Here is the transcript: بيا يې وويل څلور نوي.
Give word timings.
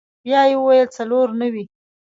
بيا 0.25 0.41
يې 0.49 0.55
وويل 0.59 0.87
څلور 0.97 1.27
نوي. 1.41 1.63